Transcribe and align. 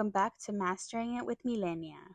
Welcome 0.00 0.12
back 0.12 0.38
to 0.46 0.52
Mastering 0.52 1.16
It 1.16 1.26
with 1.26 1.42
Milenia. 1.44 2.14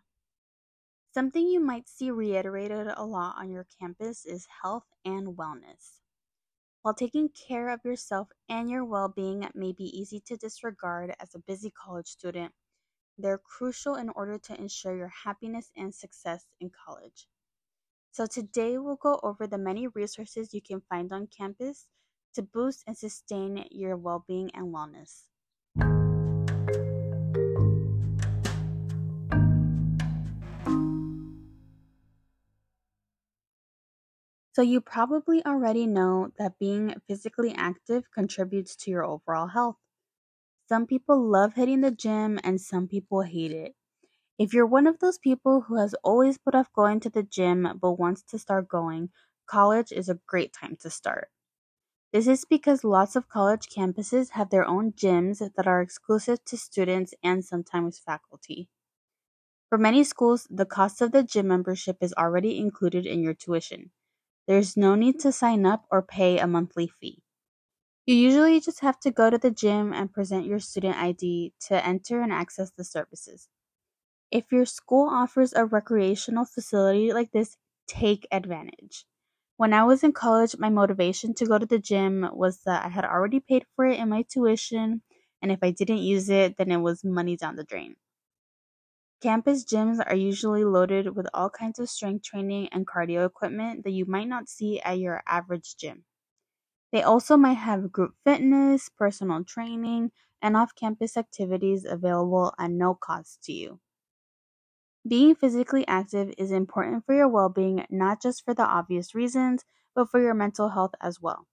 Something 1.13 1.47
you 1.47 1.59
might 1.59 1.87
see 1.87 2.09
reiterated 2.09 2.87
a 2.87 3.05
lot 3.05 3.35
on 3.37 3.51
your 3.51 3.67
campus 3.79 4.25
is 4.25 4.47
health 4.63 4.87
and 5.05 5.37
wellness. 5.37 5.99
While 6.81 6.95
taking 6.95 7.29
care 7.29 7.69
of 7.69 7.85
yourself 7.85 8.29
and 8.49 8.71
your 8.71 8.83
well 8.83 9.07
being 9.07 9.47
may 9.53 9.71
be 9.71 9.83
easy 9.83 10.19
to 10.21 10.35
disregard 10.35 11.13
as 11.19 11.35
a 11.35 11.45
busy 11.45 11.69
college 11.69 12.07
student, 12.07 12.53
they're 13.19 13.37
crucial 13.37 13.93
in 13.93 14.09
order 14.09 14.39
to 14.39 14.59
ensure 14.59 14.97
your 14.97 15.13
happiness 15.23 15.69
and 15.77 15.93
success 15.93 16.47
in 16.59 16.71
college. 16.71 17.27
So, 18.11 18.25
today 18.25 18.79
we'll 18.79 18.95
go 18.95 19.19
over 19.21 19.45
the 19.45 19.59
many 19.59 19.85
resources 19.85 20.55
you 20.55 20.61
can 20.63 20.81
find 20.89 21.13
on 21.13 21.27
campus 21.27 21.85
to 22.33 22.41
boost 22.41 22.83
and 22.87 22.97
sustain 22.97 23.67
your 23.69 23.95
well 23.95 24.25
being 24.27 24.49
and 24.55 24.73
wellness. 24.73 25.25
So, 34.55 34.63
you 34.63 34.81
probably 34.81 35.45
already 35.45 35.85
know 35.85 36.31
that 36.39 36.57
being 36.57 36.95
physically 37.07 37.53
active 37.53 38.09
contributes 38.09 38.75
to 38.77 38.89
your 38.89 39.05
overall 39.05 39.49
health. 39.49 39.77
Some 40.69 40.87
people 40.87 41.21
love 41.21 41.55
hitting 41.55 41.81
the 41.81 41.91
gym 41.91 42.39
and 42.43 42.61
some 42.61 42.87
people 42.87 43.23
hate 43.23 43.51
it. 43.51 43.75
If 44.39 44.53
you're 44.53 44.65
one 44.67 44.87
of 44.87 44.99
those 44.99 45.17
people 45.19 45.61
who 45.61 45.77
has 45.77 45.95
always 46.03 46.37
put 46.37 46.55
off 46.55 46.73
going 46.73 46.99
to 47.01 47.09
the 47.09 47.23
gym 47.23 47.79
but 47.81 47.99
wants 47.99 48.23
to 48.23 48.39
start 48.39 48.67
going, 48.67 49.11
college 49.47 49.91
is 49.91 50.09
a 50.09 50.19
great 50.27 50.53
time 50.53 50.77
to 50.81 50.89
start. 50.89 51.31
This 52.13 52.27
is 52.27 52.45
because 52.45 52.83
lots 52.83 53.15
of 53.15 53.29
college 53.29 53.67
campuses 53.69 54.31
have 54.31 54.49
their 54.51 54.65
own 54.65 54.93
gyms 54.93 55.39
that 55.55 55.67
are 55.67 55.81
exclusive 55.81 56.43
to 56.45 56.57
students 56.57 57.13
and 57.23 57.45
sometimes 57.45 57.99
faculty. 57.99 58.69
For 59.69 59.77
many 59.77 60.03
schools, 60.03 60.47
the 60.49 60.65
cost 60.65 61.01
of 61.03 61.11
the 61.11 61.21
gym 61.21 61.49
membership 61.49 61.97
is 62.01 62.15
already 62.15 62.57
included 62.57 63.05
in 63.05 63.21
your 63.21 63.35
tuition. 63.35 63.91
There's 64.47 64.77
no 64.77 64.95
need 64.95 65.19
to 65.21 65.31
sign 65.31 65.65
up 65.65 65.85
or 65.91 66.01
pay 66.01 66.39
a 66.39 66.47
monthly 66.47 66.87
fee. 66.87 67.21
You 68.05 68.15
usually 68.15 68.59
just 68.59 68.81
have 68.81 68.99
to 69.01 69.11
go 69.11 69.29
to 69.29 69.37
the 69.37 69.51
gym 69.51 69.93
and 69.93 70.13
present 70.13 70.45
your 70.45 70.59
student 70.59 70.97
ID 70.97 71.53
to 71.67 71.85
enter 71.85 72.21
and 72.21 72.33
access 72.33 72.71
the 72.71 72.83
services. 72.83 73.49
If 74.31 74.51
your 74.51 74.65
school 74.65 75.09
offers 75.09 75.53
a 75.53 75.65
recreational 75.65 76.45
facility 76.45 77.11
like 77.13 77.31
this, 77.31 77.57
take 77.87 78.27
advantage. 78.31 79.07
When 79.57 79.73
I 79.73 79.83
was 79.85 80.03
in 80.03 80.13
college, 80.13 80.57
my 80.59 80.69
motivation 80.69 81.33
to 81.35 81.45
go 81.47 81.57
to 81.57 81.65
the 81.65 81.79
gym 81.79 82.29
was 82.33 82.61
that 82.65 82.85
I 82.85 82.89
had 82.89 83.05
already 83.05 83.39
paid 83.39 83.65
for 83.75 83.85
it 83.85 83.99
in 83.99 84.09
my 84.09 84.23
tuition, 84.23 85.01
and 85.41 85.51
if 85.51 85.59
I 85.63 85.71
didn't 85.71 85.99
use 85.99 86.29
it, 86.29 86.57
then 86.57 86.71
it 86.71 86.77
was 86.77 87.03
money 87.03 87.37
down 87.37 87.55
the 87.55 87.63
drain. 87.63 87.95
Campus 89.19 89.65
gyms 89.65 90.01
are 90.07 90.15
usually 90.15 90.63
loaded 90.63 91.17
with 91.17 91.27
all 91.33 91.49
kinds 91.49 91.79
of 91.79 91.89
strength 91.89 92.23
training 92.23 92.69
and 92.69 92.87
cardio 92.87 93.25
equipment 93.25 93.83
that 93.83 93.91
you 93.91 94.05
might 94.05 94.29
not 94.29 94.47
see 94.47 94.79
at 94.79 94.99
your 94.99 95.21
average 95.27 95.75
gym. 95.75 96.05
They 96.91 97.03
also 97.03 97.37
might 97.37 97.53
have 97.55 97.91
group 97.91 98.15
fitness, 98.23 98.89
personal 98.89 99.43
training, 99.45 100.11
and 100.41 100.57
off 100.57 100.75
campus 100.75 101.17
activities 101.17 101.85
available 101.85 102.53
at 102.59 102.71
no 102.71 102.95
cost 102.95 103.43
to 103.43 103.53
you. 103.53 103.81
Being 105.07 105.33
physically 105.33 105.87
active 105.87 106.31
is 106.37 106.51
important 106.51 107.05
for 107.05 107.15
your 107.15 107.27
well 107.27 107.49
being, 107.49 107.87
not 107.89 108.21
just 108.21 108.45
for 108.45 108.53
the 108.53 108.65
obvious 108.67 109.15
reasons, 109.15 109.65
but 109.95 110.11
for 110.11 110.19
your 110.21 110.35
mental 110.35 110.69
health 110.69 110.93
as 111.01 111.19
well. 111.19 111.47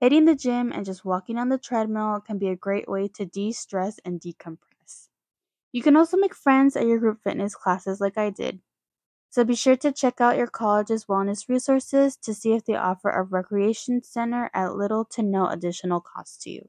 Hitting 0.00 0.24
the 0.24 0.34
gym 0.34 0.72
and 0.72 0.84
just 0.84 1.04
walking 1.04 1.38
on 1.38 1.48
the 1.48 1.56
treadmill 1.56 2.20
can 2.20 2.38
be 2.38 2.48
a 2.48 2.56
great 2.56 2.88
way 2.88 3.06
to 3.06 3.24
de 3.24 3.52
stress 3.52 4.00
and 4.04 4.20
decompress. 4.20 4.69
You 5.72 5.82
can 5.82 5.96
also 5.96 6.16
make 6.16 6.34
friends 6.34 6.74
at 6.74 6.86
your 6.86 6.98
group 6.98 7.22
fitness 7.22 7.54
classes 7.54 8.00
like 8.00 8.18
I 8.18 8.30
did. 8.30 8.60
So 9.28 9.44
be 9.44 9.54
sure 9.54 9.76
to 9.76 9.92
check 9.92 10.20
out 10.20 10.36
your 10.36 10.48
college's 10.48 11.04
wellness 11.04 11.48
resources 11.48 12.16
to 12.16 12.34
see 12.34 12.54
if 12.54 12.64
they 12.64 12.74
offer 12.74 13.10
a 13.10 13.22
recreation 13.22 14.02
center 14.02 14.50
at 14.52 14.74
little 14.74 15.04
to 15.12 15.22
no 15.22 15.46
additional 15.46 16.00
cost 16.00 16.42
to 16.42 16.50
you. 16.50 16.68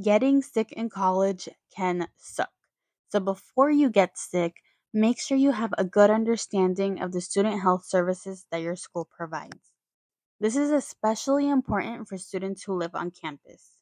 Getting 0.00 0.40
sick 0.40 0.70
in 0.70 0.88
college 0.88 1.48
can 1.76 2.06
suck. 2.16 2.50
So 3.08 3.18
before 3.18 3.72
you 3.72 3.90
get 3.90 4.16
sick, 4.16 4.62
Make 4.94 5.18
sure 5.18 5.36
you 5.36 5.50
have 5.50 5.74
a 5.76 5.84
good 5.84 6.10
understanding 6.10 7.02
of 7.02 7.10
the 7.10 7.20
student 7.20 7.60
health 7.60 7.84
services 7.84 8.46
that 8.52 8.62
your 8.62 8.76
school 8.76 9.04
provides. 9.04 9.72
This 10.40 10.56
is 10.56 10.70
especially 10.70 11.48
important 11.48 12.08
for 12.08 12.18
students 12.18 12.64
who 12.64 12.74
live 12.74 12.94
on 12.94 13.10
campus. 13.12 13.72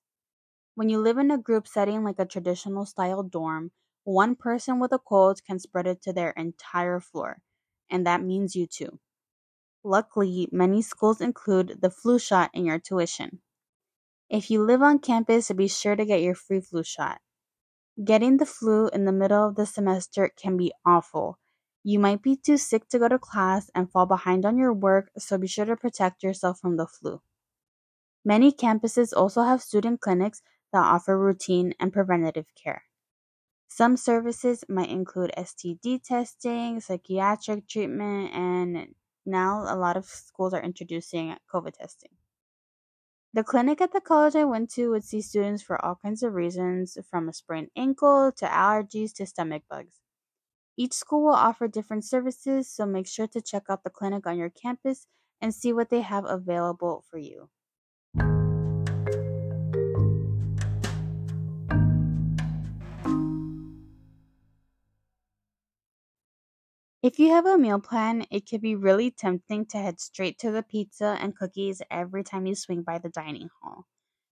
When 0.75 0.89
you 0.89 0.99
live 1.01 1.19
in 1.19 1.31
a 1.31 1.39
group 1.39 1.69
setting 1.69 2.05
like 2.05 2.19
a 2.19 2.27
traditional 2.27 2.87
style 2.87 3.23
dorm, 3.23 3.73
one 4.05 4.37
person 4.37 4.81
with 4.81 4.93
a 4.93 4.99
cold 4.99 5.45
can 5.45 5.59
spread 5.59 5.87
it 5.87 6.03
to 6.03 6.13
their 6.13 6.31
entire 6.31 7.01
floor, 7.01 7.43
and 7.91 8.07
that 8.07 8.23
means 8.23 8.57
you 8.57 8.67
too. 8.67 9.01
Luckily, 9.85 10.49
many 10.53 10.83
schools 10.83 11.21
include 11.21 11.81
the 11.81 11.91
flu 11.91 12.19
shot 12.19 12.51
in 12.55 12.67
your 12.67 12.79
tuition. 12.79 13.43
If 14.31 14.51
you 14.51 14.65
live 14.65 14.83
on 14.83 15.01
campus, 15.01 15.51
be 15.53 15.69
sure 15.69 15.97
to 15.97 16.07
get 16.07 16.23
your 16.23 16.35
free 16.35 16.61
flu 16.61 16.83
shot. 16.85 17.21
Getting 18.05 18.37
the 18.37 18.47
flu 18.47 18.89
in 18.89 19.07
the 19.07 19.13
middle 19.13 19.49
of 19.49 19.57
the 19.57 19.67
semester 19.67 20.31
can 20.37 20.57
be 20.57 20.73
awful. 20.87 21.39
You 21.83 21.99
might 21.99 22.23
be 22.23 22.37
too 22.37 22.57
sick 22.57 22.89
to 22.91 22.99
go 22.99 23.09
to 23.09 23.19
class 23.19 23.71
and 23.75 23.91
fall 23.91 24.07
behind 24.07 24.47
on 24.47 24.57
your 24.57 24.73
work, 24.73 25.11
so 25.19 25.37
be 25.37 25.49
sure 25.49 25.65
to 25.65 25.77
protect 25.77 26.23
yourself 26.23 26.61
from 26.61 26.77
the 26.77 26.87
flu. 26.87 27.21
Many 28.25 28.53
campuses 28.53 29.13
also 29.17 29.43
have 29.43 29.63
student 29.63 30.01
clinics 30.01 30.43
that 30.73 30.85
offer 30.85 31.19
routine 31.19 31.75
and 31.81 31.93
preventative 31.93 32.47
care. 32.55 32.85
Some 33.67 33.97
services 33.97 34.65
might 34.69 34.91
include 34.91 35.33
STD 35.37 36.03
testing, 36.03 36.81
psychiatric 36.81 37.67
treatment, 37.67 38.33
and 38.33 38.95
now 39.27 39.65
a 39.67 39.75
lot 39.75 39.97
of 39.97 40.05
schools 40.05 40.55
are 40.55 40.63
introducing 40.63 41.37
COVID 41.53 41.73
testing. 41.73 42.11
The 43.33 43.43
clinic 43.43 43.81
at 43.81 43.93
the 43.93 44.03
college 44.03 44.37
I 44.37 44.44
went 44.44 44.71
to 44.72 44.91
would 44.91 45.03
see 45.03 45.22
students 45.22 45.62
for 45.62 45.83
all 45.83 45.97
kinds 45.97 46.22
of 46.22 46.34
reasons, 46.34 46.99
from 47.09 47.27
a 47.27 47.33
sprained 47.33 47.71
ankle 47.75 48.31
to 48.33 48.44
allergies 48.44 49.15
to 49.15 49.25
stomach 49.25 49.62
bugs. 49.71 50.03
Each 50.77 50.94
school 50.94 51.25
will 51.25 51.34
offer 51.34 51.69
different 51.69 52.05
services, 52.05 52.71
so 52.71 52.87
make 52.87 53.06
sure 53.06 53.27
to 53.28 53.43
check 53.43 53.65
out 53.71 53.84
the 53.84 53.91
clinic 53.91 54.27
on 54.27 54.38
your 54.38 54.50
campus 54.50 55.06
and 55.41 55.55
see 55.55 55.72
what 55.72 55.91
they 55.91 56.03
have 56.03 56.25
available 56.25 57.05
for 57.11 57.19
you. 57.19 57.50
If 67.09 67.19
you 67.19 67.31
have 67.31 67.45
a 67.45 67.59
meal 67.59 67.81
plan, 67.81 68.25
it 68.31 68.47
can 68.47 68.61
be 68.61 68.77
really 68.77 69.11
tempting 69.11 69.67
to 69.67 69.79
head 69.79 69.99
straight 69.99 70.39
to 70.39 70.53
the 70.53 70.63
pizza 70.63 71.17
and 71.19 71.35
cookies 71.37 71.83
every 71.91 72.23
time 72.23 72.47
you 72.47 72.55
swing 72.55 72.83
by 72.83 72.99
the 72.99 73.09
dining 73.09 73.49
hall. 73.61 73.87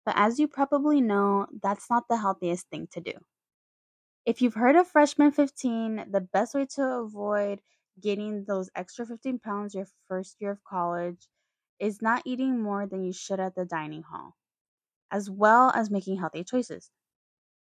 But 0.06 0.16
as 0.18 0.40
you 0.40 0.48
probably 0.48 1.02
know, 1.02 1.48
that's 1.62 1.90
not 1.90 2.08
the 2.10 2.18
healthiest 2.18 2.70
thing 2.70 2.88
to 2.94 3.02
do. 3.02 3.14
If 4.26 4.42
you've 4.42 4.56
heard 4.56 4.76
of 4.76 4.88
Freshman 4.88 5.32
15, 5.32 6.08
the 6.10 6.22
best 6.22 6.56
way 6.56 6.66
to 6.76 6.82
avoid 7.02 7.62
getting 8.00 8.46
those 8.46 8.72
extra 8.74 9.06
15 9.06 9.38
pounds 9.38 9.76
your 9.76 9.86
first 10.08 10.42
year 10.42 10.50
of 10.50 10.64
college 10.64 11.30
is 11.78 12.02
not 12.02 12.24
eating 12.26 12.60
more 12.60 12.88
than 12.88 13.04
you 13.04 13.14
should 13.14 13.40
at 13.40 13.54
the 13.54 13.64
dining 13.64 14.02
hall, 14.02 14.38
as 15.12 15.30
well 15.30 15.72
as 15.76 15.92
making 15.92 16.18
healthy 16.18 16.44
choices. 16.44 16.92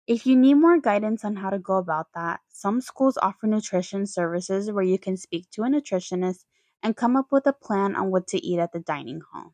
If 0.07 0.25
you 0.25 0.36
need 0.36 0.56
more 0.56 0.80
guidance 0.80 1.24
on 1.24 1.38
how 1.38 1.50
to 1.51 1.59
go 1.59 1.77
about 1.77 2.07
that, 2.13 2.42
some 2.50 2.81
schools 2.81 3.18
offer 3.21 3.48
nutrition 3.48 4.06
services 4.06 4.71
where 4.71 4.83
you 4.83 5.00
can 5.00 5.15
speak 5.15 5.50
to 5.51 5.63
a 5.63 5.68
nutritionist 5.68 6.45
and 6.83 6.98
come 6.98 7.15
up 7.15 7.31
with 7.31 7.48
a 7.48 7.53
plan 7.53 7.95
on 7.95 8.12
what 8.12 8.27
to 8.27 8.45
eat 8.45 8.59
at 8.59 8.74
the 8.74 8.80
dining 8.80 9.21
hall. 9.21 9.53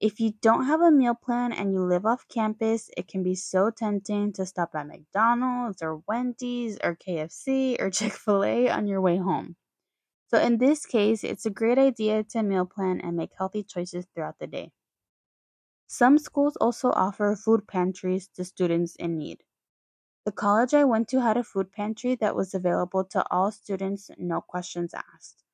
If 0.00 0.18
you 0.18 0.32
don't 0.42 0.66
have 0.66 0.80
a 0.80 0.90
meal 0.90 1.14
plan 1.14 1.52
and 1.52 1.72
you 1.72 1.80
live 1.80 2.04
off 2.04 2.26
campus, 2.28 2.90
it 2.96 3.06
can 3.06 3.22
be 3.22 3.36
so 3.36 3.70
tempting 3.70 4.32
to 4.32 4.44
stop 4.44 4.74
at 4.74 4.88
McDonald's 4.88 5.80
or 5.80 6.02
Wendy's 6.08 6.76
or 6.82 6.96
KFC 6.96 7.80
or 7.80 7.88
Chick 7.98 8.12
fil 8.12 8.42
A 8.44 8.68
on 8.68 8.88
your 8.88 9.00
way 9.00 9.16
home. 9.18 9.54
So, 10.26 10.38
in 10.38 10.58
this 10.58 10.86
case, 10.86 11.22
it's 11.22 11.46
a 11.46 11.50
great 11.50 11.78
idea 11.78 12.24
to 12.24 12.42
meal 12.42 12.66
plan 12.66 13.00
and 13.00 13.16
make 13.16 13.32
healthy 13.38 13.62
choices 13.62 14.06
throughout 14.12 14.38
the 14.40 14.48
day. 14.48 14.72
Some 15.86 16.18
schools 16.18 16.56
also 16.56 16.90
offer 16.90 17.36
food 17.36 17.68
pantries 17.68 18.26
to 18.34 18.44
students 18.44 18.96
in 18.96 19.16
need. 19.16 19.44
The 20.24 20.32
college 20.32 20.74
I 20.74 20.82
went 20.82 21.06
to 21.10 21.20
had 21.20 21.36
a 21.36 21.44
food 21.44 21.70
pantry 21.70 22.16
that 22.16 22.34
was 22.34 22.54
available 22.54 23.04
to 23.04 23.24
all 23.30 23.52
students, 23.52 24.10
no 24.18 24.40
questions 24.40 24.94
asked. 24.94 25.44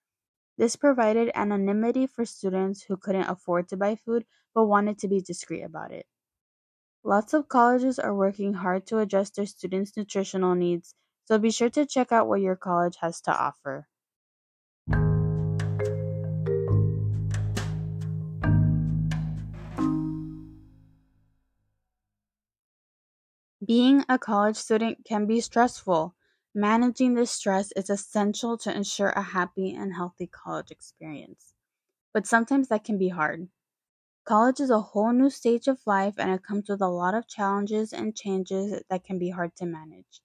This 0.56 0.76
provided 0.76 1.30
anonymity 1.34 2.06
for 2.06 2.24
students 2.24 2.82
who 2.82 2.96
couldn't 2.96 3.28
afford 3.28 3.68
to 3.68 3.76
buy 3.76 3.96
food 3.96 4.26
but 4.54 4.66
wanted 4.66 4.98
to 5.00 5.08
be 5.08 5.20
discreet 5.20 5.62
about 5.62 5.92
it. 5.92 6.06
Lots 7.02 7.34
of 7.34 7.48
colleges 7.48 7.98
are 7.98 8.14
working 8.14 8.54
hard 8.54 8.86
to 8.86 8.98
address 8.98 9.30
their 9.30 9.46
students' 9.46 9.96
nutritional 9.96 10.54
needs, 10.54 10.94
so 11.24 11.36
be 11.38 11.50
sure 11.50 11.70
to 11.70 11.84
check 11.86 12.12
out 12.12 12.28
what 12.28 12.40
your 12.40 12.54
college 12.56 12.98
has 13.00 13.20
to 13.22 13.32
offer. 13.36 13.88
Being 23.68 24.04
a 24.08 24.18
college 24.18 24.56
student 24.56 25.04
can 25.04 25.26
be 25.26 25.40
stressful. 25.40 26.16
Managing 26.56 27.14
this 27.14 27.30
stress 27.30 27.70
is 27.76 27.88
essential 27.88 28.58
to 28.58 28.76
ensure 28.76 29.10
a 29.10 29.22
happy 29.22 29.72
and 29.72 29.94
healthy 29.94 30.26
college 30.26 30.72
experience. 30.72 31.52
But 32.12 32.26
sometimes 32.26 32.68
that 32.68 32.84
can 32.84 32.98
be 32.98 33.10
hard. 33.10 33.48
College 34.24 34.60
is 34.60 34.70
a 34.70 34.80
whole 34.80 35.12
new 35.12 35.30
stage 35.30 35.68
of 35.68 35.86
life 35.86 36.14
and 36.18 36.30
it 36.30 36.44
comes 36.44 36.68
with 36.68 36.80
a 36.82 36.88
lot 36.88 37.14
of 37.14 37.28
challenges 37.28 37.92
and 37.92 38.16
changes 38.16 38.82
that 38.88 39.04
can 39.04 39.18
be 39.18 39.30
hard 39.30 39.56
to 39.56 39.66
manage. 39.66 40.22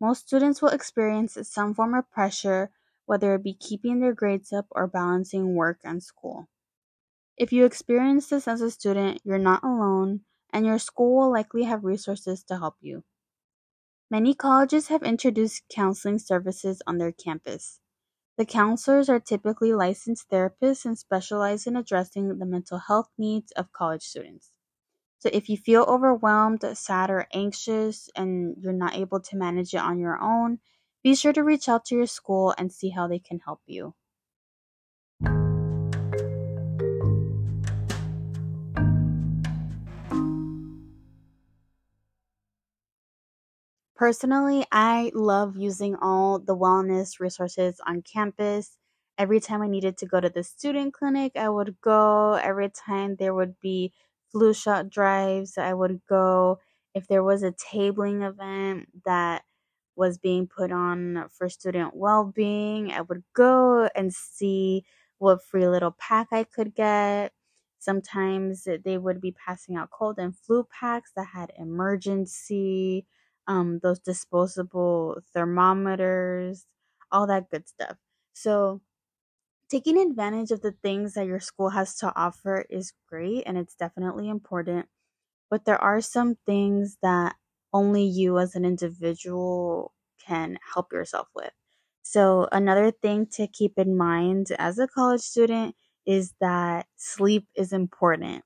Most 0.00 0.26
students 0.28 0.62
will 0.62 0.70
experience 0.70 1.38
some 1.42 1.74
form 1.74 1.94
of 1.94 2.10
pressure, 2.10 2.70
whether 3.06 3.34
it 3.34 3.44
be 3.44 3.54
keeping 3.54 4.00
their 4.00 4.14
grades 4.14 4.52
up 4.52 4.66
or 4.70 4.86
balancing 4.86 5.54
work 5.54 5.80
and 5.84 6.02
school. 6.02 6.48
If 7.36 7.52
you 7.52 7.64
experience 7.64 8.28
this 8.28 8.48
as 8.48 8.60
a 8.60 8.70
student, 8.70 9.22
you're 9.24 9.38
not 9.38 9.64
alone, 9.64 10.24
and 10.52 10.66
your 10.66 10.78
school 10.78 11.16
will 11.16 11.32
likely 11.32 11.64
have 11.64 11.84
resources 11.84 12.42
to 12.44 12.58
help 12.58 12.76
you. 12.80 13.04
Many 14.10 14.34
colleges 14.34 14.88
have 14.88 15.02
introduced 15.02 15.68
counseling 15.68 16.18
services 16.18 16.82
on 16.86 16.98
their 16.98 17.12
campus. 17.12 17.80
The 18.36 18.46
counselors 18.46 19.08
are 19.08 19.20
typically 19.20 19.74
licensed 19.74 20.30
therapists 20.30 20.84
and 20.84 20.98
specialize 20.98 21.66
in 21.66 21.76
addressing 21.76 22.38
the 22.38 22.46
mental 22.46 22.78
health 22.78 23.10
needs 23.18 23.52
of 23.52 23.72
college 23.72 24.02
students. 24.02 24.52
So 25.18 25.30
if 25.32 25.48
you 25.48 25.56
feel 25.56 25.82
overwhelmed, 25.82 26.64
sad, 26.76 27.10
or 27.10 27.26
anxious, 27.32 28.08
and 28.16 28.56
you're 28.60 28.72
not 28.72 28.94
able 28.96 29.20
to 29.20 29.36
manage 29.36 29.74
it 29.74 29.80
on 29.80 29.98
your 29.98 30.20
own, 30.20 30.60
be 31.02 31.14
sure 31.14 31.32
to 31.32 31.44
reach 31.44 31.68
out 31.68 31.84
to 31.86 31.96
your 31.96 32.06
school 32.06 32.54
and 32.56 32.72
see 32.72 32.90
how 32.90 33.08
they 33.08 33.18
can 33.18 33.40
help 33.40 33.60
you. 33.66 33.94
Personally, 43.98 44.64
I 44.72 45.10
love 45.14 45.56
using 45.56 45.96
all 45.96 46.38
the 46.38 46.56
wellness 46.56 47.20
resources 47.20 47.80
on 47.86 48.02
campus. 48.02 48.78
Every 49.18 49.40
time 49.40 49.60
I 49.62 49.66
needed 49.68 49.96
to 49.98 50.06
go 50.06 50.20
to 50.20 50.30
the 50.30 50.44
student 50.44 50.94
clinic, 50.94 51.32
I 51.36 51.48
would 51.48 51.80
go. 51.80 52.34
Every 52.34 52.70
time 52.70 53.16
there 53.16 53.34
would 53.34 53.58
be 53.60 53.92
flu 54.30 54.54
shot 54.54 54.88
drives, 54.88 55.58
I 55.58 55.74
would 55.74 56.00
go. 56.08 56.60
If 56.94 57.08
there 57.08 57.24
was 57.24 57.42
a 57.42 57.52
tabling 57.52 58.26
event 58.26 58.88
that 59.04 59.42
was 59.96 60.16
being 60.18 60.46
put 60.46 60.70
on 60.70 61.28
for 61.30 61.48
student 61.48 61.94
well 61.94 62.24
being, 62.24 62.92
I 62.92 63.00
would 63.02 63.24
go 63.34 63.88
and 63.96 64.14
see 64.14 64.84
what 65.18 65.44
free 65.44 65.66
little 65.68 65.90
pack 65.98 66.28
I 66.32 66.44
could 66.44 66.74
get. 66.74 67.32
Sometimes 67.80 68.68
they 68.84 68.98
would 68.98 69.20
be 69.20 69.32
passing 69.32 69.76
out 69.76 69.90
cold 69.90 70.18
and 70.18 70.36
flu 70.36 70.64
packs 70.64 71.12
that 71.16 71.28
had 71.34 71.52
emergency 71.58 73.06
um, 73.48 73.80
those 73.82 74.00
disposable 74.00 75.20
thermometers, 75.34 76.66
all 77.12 77.26
that 77.28 77.50
good 77.50 77.68
stuff. 77.68 77.98
So, 78.34 78.82
taking 79.70 79.98
advantage 79.98 80.50
of 80.50 80.62
the 80.62 80.72
things 80.72 81.14
that 81.14 81.26
your 81.26 81.40
school 81.40 81.70
has 81.70 81.96
to 81.98 82.12
offer 82.16 82.64
is 82.70 82.92
great 83.08 83.44
and 83.46 83.58
it's 83.58 83.74
definitely 83.74 84.28
important. 84.28 84.88
But 85.50 85.64
there 85.66 85.82
are 85.82 86.00
some 86.00 86.36
things 86.46 86.98
that 87.02 87.36
only 87.72 88.04
you 88.04 88.38
as 88.38 88.54
an 88.54 88.64
individual 88.64 89.92
can 90.26 90.58
help 90.74 90.92
yourself 90.92 91.28
with. 91.34 91.52
So, 92.02 92.48
another 92.52 92.90
thing 92.90 93.26
to 93.32 93.46
keep 93.46 93.78
in 93.78 93.96
mind 93.96 94.48
as 94.58 94.78
a 94.78 94.88
college 94.88 95.20
student 95.22 95.76
is 96.06 96.34
that 96.40 96.86
sleep 96.96 97.48
is 97.54 97.72
important. 97.72 98.44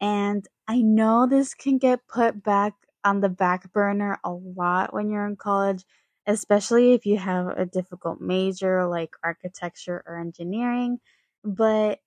And 0.00 0.46
I 0.68 0.82
know 0.82 1.26
this 1.26 1.54
can 1.54 1.78
get 1.78 2.06
put 2.08 2.42
back 2.42 2.74
on 3.04 3.20
the 3.20 3.28
back 3.28 3.72
burner 3.72 4.18
a 4.24 4.32
lot 4.32 4.92
when 4.92 5.10
you're 5.10 5.26
in 5.26 5.36
college, 5.36 5.84
especially 6.26 6.92
if 6.92 7.06
you 7.06 7.18
have 7.18 7.48
a 7.48 7.66
difficult 7.66 8.20
major 8.20 8.86
like 8.86 9.14
architecture 9.24 10.02
or 10.06 10.18
engineering. 10.18 11.00
But 11.44 12.00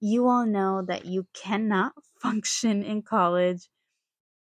you 0.00 0.28
all 0.28 0.46
know 0.46 0.82
that 0.86 1.06
you 1.06 1.26
cannot 1.34 1.94
function 2.22 2.82
in 2.82 3.02
college, 3.02 3.68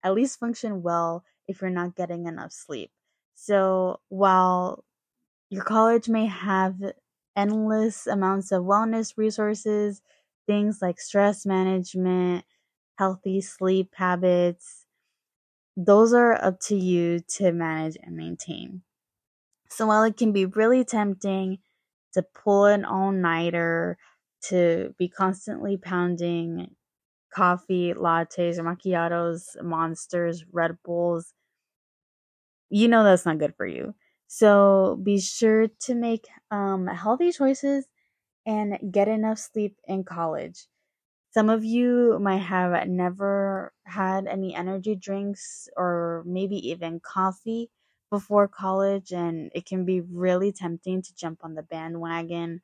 at 0.04 0.14
least 0.14 0.40
function 0.40 0.82
well, 0.82 1.24
if 1.48 1.62
you're 1.62 1.70
not 1.70 1.96
getting 1.96 2.26
enough 2.26 2.52
sleep. 2.52 2.92
So 3.36 4.00
while 4.10 4.84
your 5.50 5.64
college 5.64 6.10
may 6.10 6.28
have 6.28 6.76
endless 7.36 8.08
amounts 8.08 8.52
of 8.52 8.64
wellness 8.64 9.18
resources, 9.18 10.02
things 10.48 10.82
like 10.82 11.00
stress 11.00 11.46
management, 11.46 12.46
healthy 12.98 13.42
sleep 13.42 13.94
habits, 13.96 14.83
those 15.78 16.14
are 16.14 16.34
up 16.44 16.60
to 16.62 16.76
you 16.76 17.20
to 17.38 17.52
manage 17.52 17.98
and 18.02 18.16
maintain. 18.16 18.82
So 19.70 19.88
while 19.88 20.04
it 20.04 20.18
can 20.18 20.32
be 20.32 20.46
really 20.46 20.84
tempting 20.86 21.60
to 22.14 22.24
pull 22.24 22.66
an 22.66 22.86
all 22.86 23.12
nighter, 23.12 23.98
to 24.50 24.94
be 25.00 25.08
constantly 25.10 25.78
pounding 25.78 26.76
coffee, 27.34 27.94
lattes, 27.94 28.60
or 28.60 28.64
macchiatos, 28.64 29.62
monsters, 29.64 30.46
Red 30.52 30.78
Bulls, 30.84 31.34
you 32.70 32.88
know 32.88 33.04
that's 33.04 33.26
not 33.26 33.40
good 33.40 33.56
for 33.56 33.66
you. 33.66 33.94
So 34.28 35.00
be 35.04 35.20
sure 35.20 35.68
to 35.82 35.96
make 35.96 36.28
um, 36.50 36.88
healthy 36.88 37.32
choices 37.32 37.86
and 38.46 38.80
get 38.92 39.08
enough 39.08 39.40
sleep 39.40 39.78
in 39.88 40.04
college. 40.04 40.68
Some 41.34 41.50
of 41.50 41.64
you 41.66 42.20
might 42.20 42.38
have 42.38 42.88
never 42.88 43.74
had 43.86 44.28
any 44.28 44.56
energy 44.56 44.96
drinks 44.96 45.68
or 45.76 46.24
maybe 46.26 46.56
even 46.70 47.00
coffee 47.00 47.70
before 48.12 48.48
college, 48.48 49.12
and 49.12 49.52
it 49.56 49.66
can 49.66 49.86
be 49.86 50.02
really 50.02 50.52
tempting 50.52 51.02
to 51.02 51.16
jump 51.16 51.40
on 51.44 51.56
the 51.56 51.64
bandwagon 51.64 52.62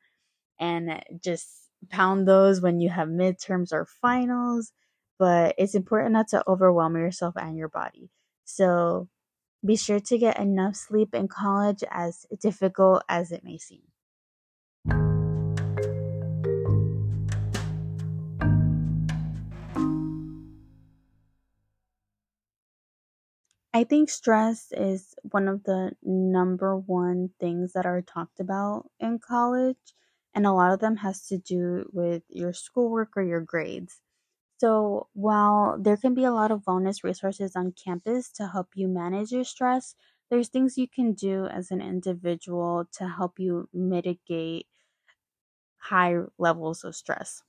and 0.59 1.03
just 1.23 1.47
pound 1.89 2.27
those 2.27 2.61
when 2.61 2.79
you 2.79 2.89
have 2.89 3.07
midterms 3.09 3.71
or 3.73 3.85
finals. 3.85 4.73
But 5.19 5.55
it's 5.57 5.75
important 5.75 6.13
not 6.13 6.29
to 6.29 6.43
overwhelm 6.47 6.95
yourself 6.95 7.35
and 7.37 7.57
your 7.57 7.69
body. 7.69 8.09
So 8.45 9.09
be 9.65 9.75
sure 9.77 9.99
to 10.01 10.17
get 10.17 10.39
enough 10.39 10.75
sleep 10.75 11.15
in 11.15 11.27
college, 11.27 11.83
as 11.91 12.25
difficult 12.41 13.03
as 13.09 13.31
it 13.31 13.43
may 13.43 13.57
seem. 13.57 13.83
I 23.73 23.83
think 23.83 24.09
stress 24.09 24.71
is 24.71 25.15
one 25.23 25.47
of 25.47 25.63
the 25.63 25.95
number 26.01 26.75
one 26.77 27.29
things 27.39 27.73
that 27.73 27.85
are 27.85 28.01
talked 28.01 28.39
about 28.39 28.89
in 28.99 29.19
college, 29.19 29.95
and 30.33 30.45
a 30.45 30.51
lot 30.53 30.71
of 30.71 30.79
them 30.79 30.97
has 30.97 31.25
to 31.27 31.37
do 31.37 31.89
with 31.93 32.23
your 32.29 32.53
schoolwork 32.53 33.15
or 33.15 33.21
your 33.23 33.41
grades. 33.41 34.01
So, 34.59 35.09
while 35.13 35.77
there 35.79 35.97
can 35.97 36.13
be 36.15 36.25
a 36.25 36.31
lot 36.33 36.51
of 36.51 36.65
wellness 36.65 37.03
resources 37.03 37.55
on 37.55 37.73
campus 37.73 38.31
to 38.33 38.47
help 38.47 38.69
you 38.75 38.87
manage 38.87 39.31
your 39.31 39.45
stress, 39.45 39.95
there's 40.29 40.49
things 40.49 40.77
you 40.77 40.87
can 40.87 41.13
do 41.13 41.47
as 41.47 41.71
an 41.71 41.81
individual 41.81 42.85
to 42.93 43.07
help 43.09 43.39
you 43.39 43.69
mitigate 43.73 44.67
high 45.77 46.17
levels 46.37 46.83
of 46.83 46.95
stress. 46.95 47.43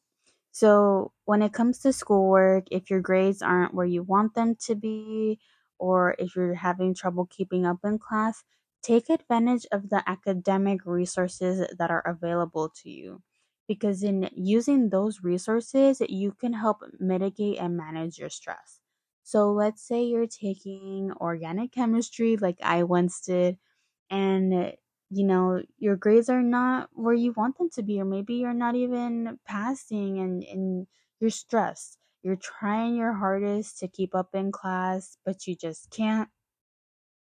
So, 0.52 1.12
when 1.26 1.42
it 1.42 1.52
comes 1.54 1.80
to 1.80 1.92
schoolwork, 1.92 2.66
if 2.70 2.90
your 2.90 3.00
grades 3.00 3.42
aren't 3.42 3.74
where 3.74 3.86
you 3.86 4.02
want 4.02 4.34
them 4.34 4.56
to 4.66 4.74
be, 4.76 5.40
or 5.80 6.14
if 6.18 6.36
you're 6.36 6.54
having 6.54 6.94
trouble 6.94 7.26
keeping 7.26 7.66
up 7.66 7.78
in 7.84 7.98
class, 7.98 8.44
take 8.82 9.10
advantage 9.10 9.66
of 9.72 9.90
the 9.90 10.02
academic 10.08 10.86
resources 10.86 11.66
that 11.78 11.90
are 11.90 12.06
available 12.06 12.70
to 12.82 12.90
you. 12.90 13.22
Because 13.68 14.02
in 14.02 14.28
using 14.34 14.90
those 14.90 15.22
resources, 15.22 16.02
you 16.08 16.32
can 16.32 16.52
help 16.54 16.82
mitigate 17.00 17.58
and 17.58 17.76
manage 17.76 18.18
your 18.18 18.30
stress. 18.30 18.80
So, 19.22 19.52
let's 19.52 19.82
say 19.86 20.02
you're 20.04 20.26
taking 20.26 21.12
organic 21.20 21.72
chemistry, 21.72 22.36
like 22.36 22.58
I 22.62 22.82
once 22.84 23.20
did, 23.22 23.58
and 24.10 24.74
you 25.10 25.24
know 25.26 25.62
your 25.78 25.96
grades 25.96 26.28
are 26.28 26.42
not 26.42 26.90
where 26.92 27.14
you 27.14 27.32
want 27.36 27.58
them 27.58 27.70
to 27.70 27.82
be 27.82 28.00
or 28.00 28.04
maybe 28.04 28.34
you're 28.34 28.54
not 28.54 28.76
even 28.76 29.38
passing 29.46 30.18
and 30.18 30.44
and 30.44 30.86
you're 31.20 31.30
stressed 31.30 31.98
you're 32.22 32.36
trying 32.36 32.96
your 32.96 33.12
hardest 33.14 33.78
to 33.78 33.88
keep 33.88 34.14
up 34.14 34.34
in 34.34 34.52
class 34.52 35.18
but 35.24 35.46
you 35.46 35.54
just 35.56 35.90
can't 35.90 36.28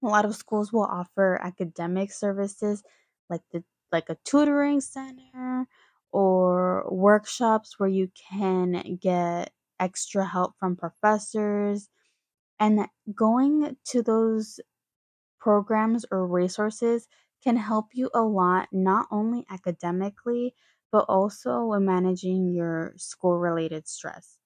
a 0.03 0.07
lot 0.07 0.25
of 0.25 0.37
schools 0.37 0.73
will 0.73 0.85
offer 0.85 1.39
academic 1.43 2.13
services 2.13 2.83
like 3.31 3.43
the 3.53 3.65
like 3.93 4.09
a 4.11 4.17
tutoring 4.25 4.81
center 4.81 5.67
or 6.13 6.87
workshops 6.93 7.79
where 7.79 7.89
you 7.89 8.11
can 8.31 8.97
get 9.01 9.53
extra 9.81 10.27
help 10.27 10.55
from 10.59 10.77
professors 10.77 11.89
and 12.61 12.89
going 13.15 13.77
to 13.85 14.03
those 14.03 14.61
programs 15.41 16.05
or 16.11 16.27
resources 16.27 17.09
can 17.43 17.57
help 17.57 17.89
you 17.95 18.11
a 18.15 18.23
lot, 18.23 18.69
not 18.73 19.07
only 19.11 19.45
academically, 19.51 20.55
but 20.93 21.05
also 21.09 21.65
when 21.67 21.85
managing 21.85 22.49
your 22.49 22.95
school 22.97 23.39
related 23.39 23.89
stress. 23.89 24.38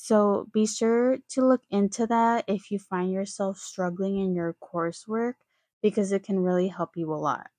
So 0.00 0.48
be 0.52 0.66
sure 0.66 1.18
to 1.28 1.46
look 1.46 1.62
into 1.70 2.06
that 2.08 2.44
if 2.48 2.72
you 2.72 2.78
find 2.80 3.12
yourself 3.12 3.58
struggling 3.58 4.18
in 4.18 4.34
your 4.34 4.54
coursework 4.54 5.34
because 5.82 6.10
it 6.10 6.24
can 6.24 6.40
really 6.40 6.68
help 6.68 6.96
you 6.96 7.12
a 7.12 7.16
lot. 7.16 7.50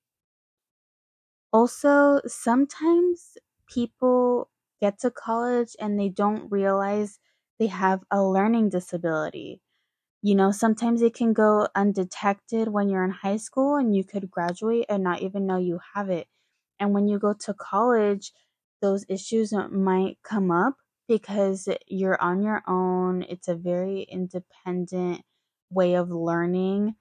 Also, 1.53 2.21
sometimes 2.27 3.37
people 3.67 4.49
get 4.79 4.99
to 4.99 5.11
college 5.11 5.75
and 5.79 5.99
they 5.99 6.09
don't 6.09 6.51
realize 6.51 7.19
they 7.59 7.67
have 7.67 8.03
a 8.11 8.23
learning 8.23 8.69
disability. 8.69 9.61
You 10.21 10.35
know, 10.35 10.51
sometimes 10.51 11.01
it 11.01 11.13
can 11.15 11.33
go 11.33 11.67
undetected 11.75 12.69
when 12.69 12.89
you're 12.89 13.05
in 13.05 13.11
high 13.11 13.37
school 13.37 13.75
and 13.77 13.95
you 13.95 14.03
could 14.03 14.31
graduate 14.31 14.85
and 14.89 15.03
not 15.03 15.21
even 15.21 15.47
know 15.47 15.57
you 15.57 15.79
have 15.95 16.09
it. 16.09 16.27
And 16.79 16.93
when 16.93 17.07
you 17.07 17.19
go 17.19 17.33
to 17.33 17.53
college, 17.53 18.33
those 18.81 19.05
issues 19.09 19.53
might 19.53 20.19
come 20.23 20.51
up 20.51 20.75
because 21.07 21.67
you're 21.87 22.21
on 22.21 22.41
your 22.41 22.63
own. 22.67 23.23
It's 23.23 23.47
a 23.47 23.55
very 23.55 24.03
independent 24.03 25.23
way 25.69 25.95
of 25.95 26.09
learning. 26.09 26.95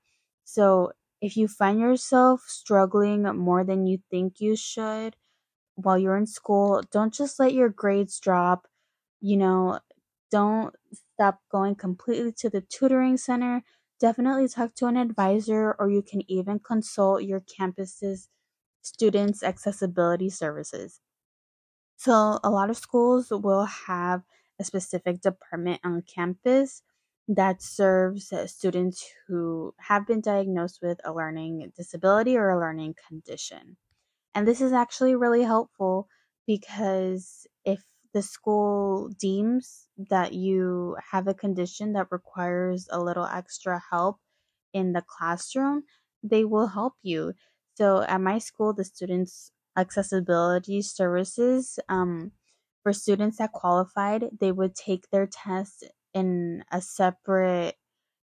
So 0.45 0.92
if 1.21 1.37
you 1.37 1.49
find 1.49 1.78
yourself 1.80 2.42
struggling 2.47 3.23
more 3.37 3.64
than 3.64 3.87
you 3.87 3.99
think 4.11 4.40
you 4.40 4.57
should 4.57 5.16
while 5.75 5.99
you're 5.99 6.16
in 6.16 6.26
school, 6.26 6.83
don't 6.92 7.12
just 7.14 7.38
let 7.40 7.54
your 7.54 7.69
grades 7.69 8.21
drop. 8.21 8.66
You 9.21 9.37
know, 9.37 9.80
don't 10.30 10.75
stop 11.14 11.40
going 11.50 11.75
completely 11.76 12.33
to 12.38 12.50
the 12.50 12.61
tutoring 12.62 13.16
center. 13.16 13.62
Definitely 14.00 14.49
talk 14.49 14.75
to 14.76 14.87
an 14.87 14.97
advisor, 14.97 15.75
or 15.78 15.90
you 15.90 16.02
can 16.02 16.23
even 16.30 16.59
consult 16.61 17.25
your 17.25 17.40
campus's 17.40 18.28
students' 18.83 19.42
accessibility 19.42 20.30
services. 20.30 21.00
So, 22.00 22.40
a 22.42 22.49
lot 22.49 22.71
of 22.71 22.78
schools 22.78 23.28
will 23.30 23.66
have 23.66 24.23
a 24.59 24.64
specific 24.64 25.21
department 25.21 25.83
on 25.85 26.00
campus 26.00 26.83
that 27.28 27.61
serves 27.61 28.33
uh, 28.33 28.47
students 28.47 29.07
who 29.28 29.75
have 29.78 30.07
been 30.07 30.23
diagnosed 30.23 30.78
with 30.80 30.99
a 31.04 31.12
learning 31.12 31.71
disability 31.76 32.38
or 32.38 32.49
a 32.49 32.59
learning 32.59 32.95
condition. 33.07 33.76
And 34.35 34.49
this 34.49 34.62
is 34.62 34.73
actually 34.73 35.14
really 35.14 35.42
helpful 35.42 36.09
because 36.47 37.47
if 37.66 37.83
the 38.14 38.23
school 38.23 39.11
deems 39.21 39.87
that 39.99 40.33
you 40.33 40.97
have 41.12 41.28
a 41.28 41.35
condition 41.35 41.92
that 41.92 42.11
requires 42.11 42.88
a 42.90 42.99
little 42.99 43.26
extra 43.26 43.78
help 43.90 44.16
in 44.73 44.95
the 44.95 45.02
classroom, 45.02 45.83
they 46.23 46.47
will 46.47 46.69
help 46.69 46.95
you. 47.02 47.35
So 47.75 48.00
at 48.00 48.23
my 48.23 48.38
school, 48.38 48.73
the 48.73 48.85
students 48.85 49.52
accessibility 49.76 50.82
services 50.82 51.78
um, 51.88 52.32
for 52.82 52.92
students 52.92 53.38
that 53.38 53.52
qualified, 53.52 54.24
they 54.40 54.52
would 54.52 54.74
take 54.74 55.10
their 55.10 55.26
test 55.26 55.84
in 56.14 56.64
a 56.72 56.80
separate 56.80 57.76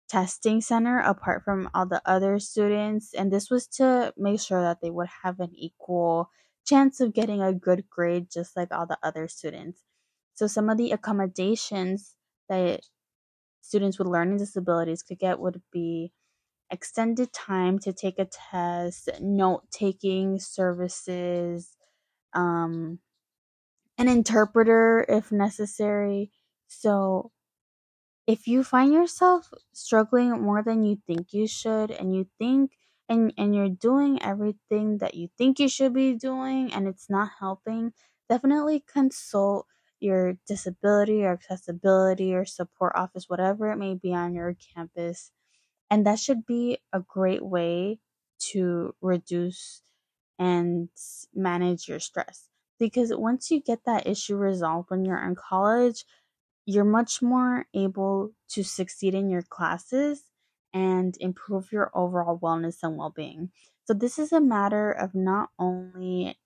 testing 0.08 0.60
center 0.60 1.00
apart 1.00 1.44
from 1.44 1.68
all 1.74 1.84
the 1.84 2.00
other 2.06 2.38
students 2.38 3.12
and 3.12 3.30
this 3.30 3.50
was 3.50 3.66
to 3.66 4.12
make 4.16 4.40
sure 4.40 4.62
that 4.62 4.78
they 4.80 4.88
would 4.88 5.08
have 5.22 5.38
an 5.38 5.50
equal 5.54 6.30
chance 6.66 7.00
of 7.00 7.12
getting 7.12 7.42
a 7.42 7.52
good 7.52 7.84
grade 7.90 8.26
just 8.30 8.56
like 8.56 8.72
all 8.72 8.86
the 8.86 8.98
other 9.02 9.28
students. 9.28 9.82
So 10.34 10.46
some 10.46 10.70
of 10.70 10.78
the 10.78 10.92
accommodations 10.92 12.14
that 12.48 12.80
students 13.60 13.98
with 13.98 14.08
learning 14.08 14.38
disabilities 14.38 15.02
could 15.02 15.18
get 15.18 15.40
would 15.40 15.60
be 15.72 16.12
extended 16.70 17.32
time 17.32 17.78
to 17.80 17.92
take 17.92 18.18
a 18.18 18.26
test 18.26 19.08
note 19.20 19.70
taking 19.70 20.38
services 20.38 21.76
um, 22.34 22.98
an 23.98 24.08
interpreter 24.08 25.04
if 25.08 25.32
necessary. 25.32 26.30
So 26.68 27.32
if 28.26 28.46
you 28.46 28.62
find 28.64 28.92
yourself 28.92 29.52
struggling 29.72 30.30
more 30.42 30.62
than 30.62 30.84
you 30.84 30.98
think 31.06 31.32
you 31.32 31.46
should 31.46 31.90
and 31.90 32.14
you 32.14 32.26
think 32.38 32.72
and 33.08 33.32
and 33.38 33.54
you're 33.54 33.68
doing 33.70 34.22
everything 34.22 34.98
that 34.98 35.14
you 35.14 35.28
think 35.38 35.58
you 35.58 35.68
should 35.68 35.94
be 35.94 36.14
doing 36.14 36.72
and 36.72 36.86
it's 36.86 37.08
not 37.10 37.30
helping 37.40 37.92
definitely 38.28 38.84
consult 38.86 39.66
your 40.00 40.34
disability 40.46 41.24
or 41.24 41.32
accessibility 41.32 42.34
or 42.34 42.44
support 42.44 42.92
office 42.94 43.28
whatever 43.28 43.70
it 43.72 43.76
may 43.76 43.94
be 43.94 44.14
on 44.14 44.34
your 44.34 44.54
campus 44.74 45.32
and 45.90 46.06
that 46.06 46.18
should 46.18 46.46
be 46.46 46.78
a 46.92 47.00
great 47.00 47.44
way 47.44 47.98
to 48.38 48.94
reduce 49.00 49.82
and 50.38 50.88
manage 51.34 51.88
your 51.88 52.00
stress 52.00 52.48
because 52.78 53.12
once 53.14 53.50
you 53.50 53.60
get 53.60 53.80
that 53.84 54.06
issue 54.06 54.36
resolved 54.36 54.90
when 54.90 55.04
you're 55.04 55.22
in 55.22 55.34
college 55.34 56.04
you're 56.66 56.84
much 56.84 57.22
more 57.22 57.66
able 57.74 58.32
to 58.50 58.62
succeed 58.62 59.14
in 59.14 59.30
your 59.30 59.42
classes 59.42 60.24
and 60.74 61.16
improve 61.18 61.72
your 61.72 61.90
overall 61.94 62.38
wellness 62.38 62.76
and 62.82 62.98
well 62.98 63.10
being. 63.10 63.50
So, 63.86 63.94
this 63.94 64.18
is 64.18 64.32
a 64.32 64.40
matter 64.40 64.92
of 64.92 65.14
not 65.14 65.48
only 65.58 66.38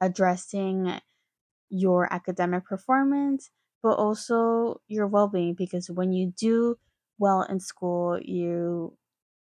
addressing 0.00 1.00
your 1.70 2.12
academic 2.12 2.66
performance, 2.66 3.50
but 3.82 3.94
also 3.98 4.80
your 4.88 5.06
well 5.06 5.28
being 5.28 5.54
because 5.54 5.90
when 5.90 6.12
you 6.12 6.32
do 6.36 6.78
well 7.18 7.42
in 7.42 7.60
school, 7.60 8.18
you 8.20 8.96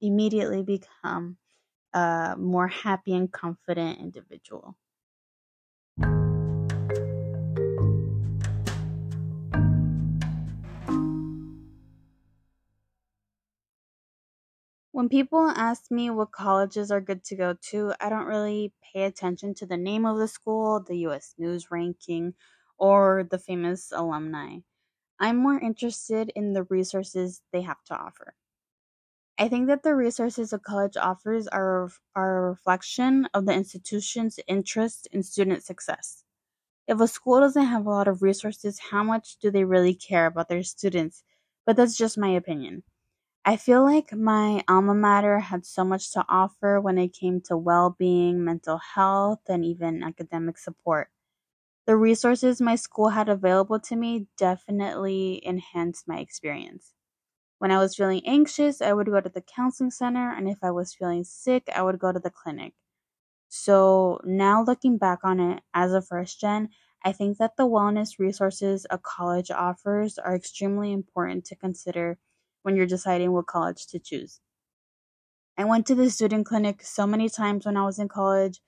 immediately 0.01 0.63
become 0.63 1.39
a 1.95 2.37
more 2.39 2.69
happy 2.69 3.15
and 3.15 3.33
confident 3.33 4.01
individual. 4.01 4.77
When 14.91 15.09
people 15.09 15.47
ask 15.49 15.91
me 15.91 16.11
what 16.11 16.33
colleges 16.33 16.91
are 16.91 17.01
good 17.01 17.23
to 17.27 17.37
go 17.37 17.55
to, 17.71 17.93
I 18.01 18.09
don't 18.09 18.27
really 18.27 18.75
pay 18.83 19.05
attention 19.05 19.55
to 19.55 19.67
the 19.67 19.77
name 19.77 20.05
of 20.05 20.19
the 20.19 20.27
school, 20.27 20.81
the 20.81 20.97
US 21.07 21.35
News 21.39 21.71
ranking, 21.71 22.35
or 22.79 23.23
the 23.31 23.39
famous 23.39 23.93
alumni. 23.93 24.59
I'm 25.21 25.37
more 25.37 25.59
interested 25.59 26.31
in 26.35 26.53
the 26.55 26.65
resources 26.65 27.43
they 27.53 27.63
have 27.63 27.83
to 27.85 27.97
offer. 27.97 28.35
I 29.39 29.49
think 29.49 29.69
that 29.69 29.83
the 29.85 29.95
resources 29.95 30.53
a 30.53 30.59
college 30.59 30.97
offers 30.97 31.47
are, 31.49 31.89
are 32.15 32.39
a 32.47 32.51
reflection 32.51 33.27
of 33.33 33.47
the 33.47 33.55
institution's 33.55 34.39
interest 34.47 35.07
in 35.13 35.23
student 35.23 35.63
success. 35.63 36.25
If 36.89 37.01
a 37.01 37.09
school 37.09 37.41
doesn't 37.41 37.67
have 37.67 37.87
a 37.87 37.91
lot 37.91 38.09
of 38.09 38.23
resources, 38.23 38.81
how 38.91 39.05
much 39.05 39.39
do 39.39 39.51
they 39.51 39.65
really 39.65 39.95
care 39.95 40.27
about 40.27 40.49
their 40.49 40.63
students? 40.65 41.25
But 41.67 41.77
that's 41.77 41.97
just 41.97 42.19
my 42.19 42.31
opinion. 42.31 42.85
I 43.45 43.57
feel 43.57 43.85
like 43.85 44.13
my 44.15 44.65
alma 44.69 44.95
mater 44.95 45.41
had 45.41 45.67
so 45.67 45.85
much 45.85 46.13
to 46.13 46.25
offer 46.29 46.81
when 46.81 46.99
it 46.99 47.13
came 47.15 47.41
to 47.43 47.57
well 47.57 47.91
being, 47.99 48.45
mental 48.45 48.79
health, 48.79 49.43
and 49.49 49.65
even 49.65 50.03
academic 50.05 50.59
support. 50.59 51.11
The 51.89 51.97
resources 51.97 52.61
my 52.61 52.77
school 52.77 53.09
had 53.09 53.29
available 53.29 53.81
to 53.81 53.97
me 53.97 54.29
definitely 54.37 55.45
enhanced 55.45 56.07
my 56.07 56.21
experience. 56.21 56.95
When 57.59 57.71
I 57.73 57.79
was 57.79 57.97
feeling 57.97 58.27
anxious, 58.27 58.83
I 58.83 58.93
would 58.93 59.09
go 59.09 59.21
to 59.21 59.29
the 59.29 59.43
counseling 59.43 59.91
center, 59.93 60.31
and 60.31 60.49
if 60.49 60.59
I 60.63 60.71
was 60.73 60.95
feeling 60.95 61.25
sick, 61.25 61.69
I 61.75 61.83
would 61.83 61.99
go 61.99 62.13
to 62.13 62.21
the 62.21 62.31
clinic. 62.31 62.75
So 63.49 64.21
now 64.25 64.63
looking 64.63 64.99
back 64.99 65.21
on 65.25 65.41
it 65.41 65.63
as 65.75 65.93
a 65.93 66.03
first 66.03 66.41
gen, 66.41 66.71
I 67.05 67.13
think 67.13 67.39
that 67.39 67.57
the 67.57 67.67
wellness 67.69 68.19
resources 68.19 68.87
a 68.91 68.99
college 68.99 69.51
offers 69.51 70.19
are 70.19 70.37
extremely 70.37 70.93
important 70.93 71.45
to 71.47 71.57
consider 71.57 72.19
when 72.63 72.77
you're 72.77 72.87
deciding 72.87 73.33
what 73.33 73.47
college 73.47 73.87
to 73.89 73.99
choose. 73.99 74.41
I 75.59 75.67
went 75.67 75.87
to 75.89 75.95
the 75.95 76.09
student 76.09 76.47
clinic 76.47 76.83
so 76.83 77.07
many 77.07 77.29
times 77.29 77.67
when 77.67 77.77
I 77.77 77.85
was 77.85 77.99
in 77.99 78.09
college. 78.09 78.63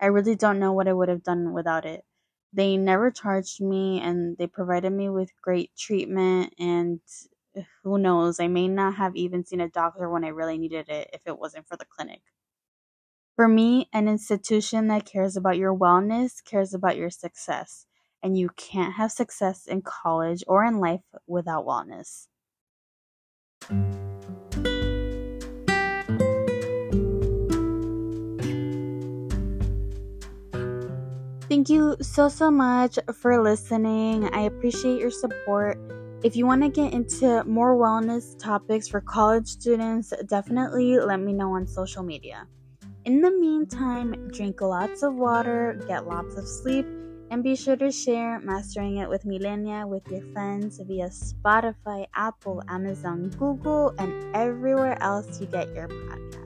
I 0.00 0.06
really 0.06 0.34
don't 0.34 0.58
know 0.58 0.72
what 0.72 0.88
I 0.88 0.94
would 0.94 1.10
have 1.10 1.22
done 1.22 1.52
without 1.52 1.84
it. 1.84 2.06
They 2.52 2.76
never 2.76 3.10
charged 3.10 3.60
me 3.60 4.00
and 4.00 4.36
they 4.38 4.46
provided 4.46 4.90
me 4.90 5.08
with 5.08 5.30
great 5.42 5.72
treatment 5.76 6.54
and 6.58 7.00
who 7.82 7.98
knows, 7.98 8.40
I 8.40 8.48
may 8.48 8.68
not 8.68 8.96
have 8.96 9.16
even 9.16 9.44
seen 9.44 9.60
a 9.60 9.68
doctor 9.68 10.08
when 10.10 10.24
I 10.24 10.28
really 10.28 10.58
needed 10.58 10.88
it 10.88 11.10
if 11.12 11.22
it 11.26 11.38
wasn't 11.38 11.66
for 11.66 11.76
the 11.76 11.86
clinic. 11.86 12.22
For 13.34 13.48
me, 13.48 13.88
an 13.92 14.08
institution 14.08 14.88
that 14.88 15.04
cares 15.04 15.36
about 15.36 15.58
your 15.58 15.76
wellness 15.76 16.42
cares 16.42 16.72
about 16.72 16.96
your 16.96 17.10
success, 17.10 17.86
and 18.22 18.36
you 18.36 18.48
can't 18.56 18.94
have 18.94 19.12
success 19.12 19.66
in 19.66 19.82
college 19.82 20.42
or 20.46 20.64
in 20.64 20.80
life 20.80 21.04
without 21.26 21.66
wellness. 21.66 22.28
Thank 31.48 31.68
you 31.68 31.96
so, 32.02 32.28
so 32.28 32.50
much 32.50 32.98
for 33.20 33.40
listening. 33.40 34.28
I 34.34 34.42
appreciate 34.42 34.98
your 35.00 35.12
support. 35.12 35.78
If 36.24 36.34
you 36.34 36.44
want 36.44 36.62
to 36.62 36.68
get 36.68 36.92
into 36.92 37.44
more 37.44 37.76
wellness 37.76 38.36
topics 38.38 38.88
for 38.88 39.00
college 39.00 39.46
students, 39.46 40.12
definitely 40.26 40.98
let 40.98 41.20
me 41.20 41.32
know 41.32 41.54
on 41.54 41.68
social 41.68 42.02
media. 42.02 42.48
In 43.04 43.20
the 43.20 43.30
meantime, 43.30 44.28
drink 44.32 44.60
lots 44.60 45.04
of 45.04 45.14
water, 45.14 45.80
get 45.86 46.08
lots 46.08 46.34
of 46.36 46.48
sleep, 46.48 46.86
And 47.30 47.42
be 47.42 47.56
sure 47.56 47.76
to 47.76 47.90
share 47.90 48.38
Mastering 48.40 48.98
It 48.98 49.08
with 49.08 49.24
Milenia 49.24 49.86
with 49.88 50.06
your 50.08 50.22
friends 50.32 50.78
via 50.78 51.08
Spotify, 51.08 52.06
Apple, 52.14 52.62
Amazon, 52.68 53.30
Google, 53.30 53.94
and 53.98 54.34
everywhere 54.34 54.96
else 55.02 55.40
you 55.40 55.46
get 55.46 55.74
your 55.74 55.88
podcast. 55.88 56.45